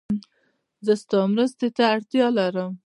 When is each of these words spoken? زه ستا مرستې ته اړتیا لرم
زه 0.85 0.93
ستا 1.01 1.19
مرستې 1.33 1.67
ته 1.75 1.83
اړتیا 1.93 2.25
لرم 2.37 2.71